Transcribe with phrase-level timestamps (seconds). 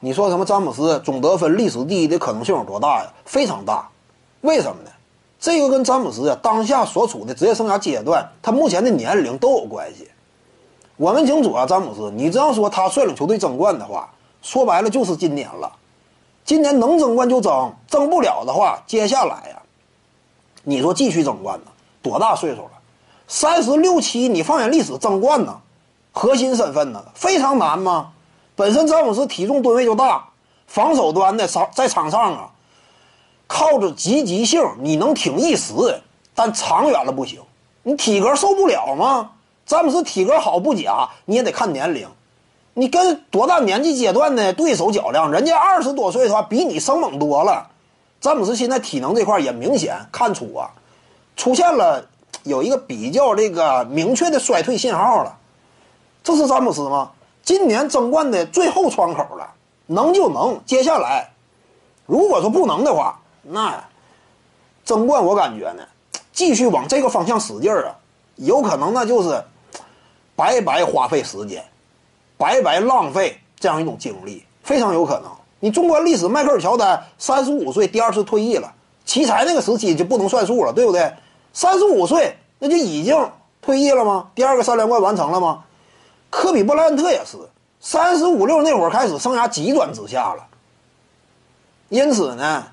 [0.00, 3.12] 你说什么詹姆斯总得分历史第一的可能性有多大呀？
[3.24, 3.88] 非常大。
[4.42, 4.90] 为什么呢？
[5.38, 10.08] 这个跟詹姆斯当下所处的职业生涯阶段，他目前的年龄都有关系。
[10.96, 14.10] 我们清楚啊，詹姆斯，你这样说他率领球队争冠的话，
[14.42, 15.72] 说白了就是今年了。
[16.44, 19.62] 今年能争冠就争，争不了的话，接下来呀，
[20.62, 21.70] 你说继续争冠呢？
[22.02, 22.70] 多大岁数了？
[23.28, 25.60] 三十六七，你放眼历史争冠呢，
[26.12, 28.12] 核心身份呢，非常难吗？
[28.56, 30.30] 本身詹姆斯体重吨位就大，
[30.66, 32.50] 防守端的场在场上啊，
[33.46, 35.74] 靠着积极性，你能挺一时，
[36.34, 37.40] 但长远了不行，
[37.82, 39.32] 你体格受不了吗？
[39.66, 42.08] 詹姆斯体格好不假，你也得看年龄，
[42.72, 47.68] 你跟多大年纪阶段的对手较量，人家二十多岁的话比你生猛多了。
[48.20, 50.70] 詹姆斯现在体能这块也明显看出啊，
[51.36, 52.06] 出现了
[52.44, 55.36] 有一个比较这个明确的衰退信号了。
[56.24, 57.10] 这是詹姆斯吗？
[57.46, 59.48] 今年争冠的最后窗口了，
[59.86, 60.60] 能就能。
[60.66, 61.30] 接下来，
[62.04, 63.82] 如果说不能的话，那
[64.84, 65.84] 争冠我感觉呢，
[66.32, 67.94] 继续往这个方向使劲儿啊，
[68.34, 69.42] 有可能那就是。
[70.34, 71.64] 白白花费时间，
[72.36, 75.30] 白白浪费这样一种精力，非常有可能。
[75.60, 78.70] 你纵观历史，迈克尔乔丹三十五岁第二次退役了，
[79.06, 81.10] 奇才那个时期就不能算数了，对不对？
[81.54, 83.16] 三十五岁那就已经
[83.62, 84.28] 退役了吗？
[84.34, 85.64] 第二个三连冠完成了吗？
[86.36, 87.38] 科比布莱恩特也是
[87.80, 90.46] 三十五六那会儿开始生涯急转直下了。
[91.88, 92.66] 因此呢，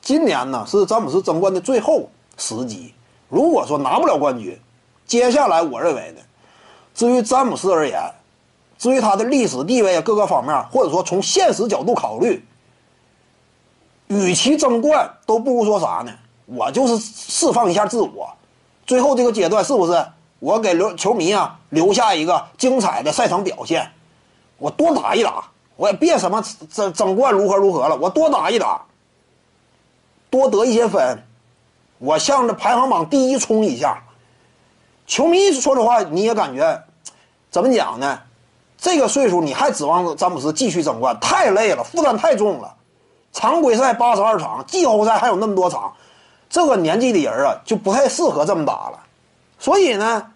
[0.00, 2.94] 今年呢是詹姆斯争冠的最后时机。
[3.28, 4.58] 如果说拿不了冠军，
[5.04, 6.22] 接下来我认为呢。
[6.94, 8.00] 至于詹姆斯而言，
[8.78, 12.42] 至于他的历史地位啊，各个方面，或者说从现实角度考虑，
[14.06, 16.12] 与其争冠，都不如说啥呢？
[16.46, 18.32] 我就是释放一下自我，
[18.86, 20.06] 最后这个阶段是不是
[20.42, 23.92] 我给留球迷啊留下一个精彩的赛场表现？
[24.58, 25.44] 我多打一打，
[25.76, 28.82] 我也别什么争争冠如何如何了，我多打一打，
[30.30, 31.22] 多得一些分，
[31.98, 34.02] 我向着排行榜第一冲一下。
[35.06, 36.82] 球迷说的话，你也感觉，
[37.48, 38.18] 怎么讲呢？
[38.76, 42.74] 这个岁数你还指望詹姆斯继续争冠，太累了，负担太重了。
[43.32, 45.94] 常规赛八十二场，季后赛还有那么多场，
[46.50, 48.98] 这个年纪的人啊，就不太适合这么打了。
[49.62, 50.26] 所以呢，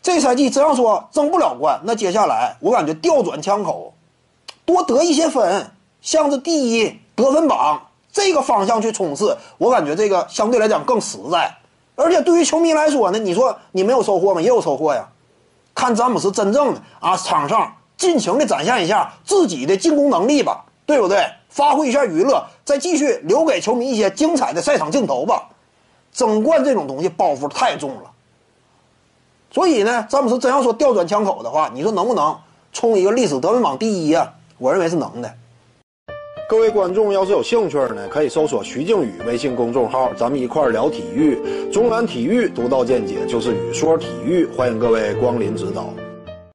[0.00, 3.92] 这赛季只要说争不了冠，那接下来我感觉调转枪口，
[4.64, 11.52] 多得一些分，向着第一得分榜这个方向去冲刺，我感觉这个相对来讲更实在。
[11.96, 14.40] 而且对于球迷来说呢，你说你没有收获吗？
[14.40, 15.08] 也有收获呀。
[15.74, 21.26] 看詹姆斯真正的啊，场上尽情的展现一下自己的进攻能力吧，对不对？
[21.48, 25.48] 发挥一下娱乐，再继续留给球迷一些精彩的赛场镜头吧。
[26.12, 28.10] 争冠这种东西包袱太重了，
[29.50, 32.36] 所以呢，詹姆斯真要说调转枪口的话，你说能不能
[32.72, 34.32] 冲一个历史得分榜第一啊？
[34.58, 35.32] 我认为是能的。
[36.48, 41.38] 各位观众要是有兴趣呢，可以搜索徐静宇微信公众号，咱们一块儿聊体育。
[41.72, 45.90] 中南体育独到见解就是语说体育，欢迎各位光临指导。